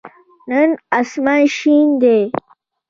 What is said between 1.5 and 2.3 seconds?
شین دی.